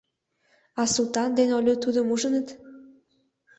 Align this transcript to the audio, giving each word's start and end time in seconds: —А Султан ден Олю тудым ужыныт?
—А 0.81 0.83
Султан 0.93 1.29
ден 1.37 1.49
Олю 1.57 1.73
тудым 1.83 2.07
ужыныт? 2.13 2.47